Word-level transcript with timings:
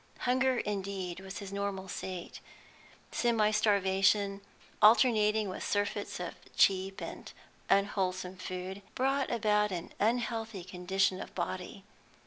Hunger, 0.21 0.57
indeed, 0.57 1.19
was 1.19 1.37
his 1.37 1.53
normal 1.53 1.87
state; 1.87 2.39
semi 3.11 3.51
starvation, 3.51 4.41
alternating 4.81 5.47
with 5.47 5.63
surfeits 5.63 6.19
of 6.19 6.33
cheap 6.55 6.99
and 7.03 7.31
unwholesome 7.69 8.37
food, 8.37 8.81
brought 8.95 9.29
about 9.29 9.71
an 9.71 9.91
unhealthy 9.99 10.63
condition 10.63 11.21
of 11.21 11.35
body. 11.35 11.83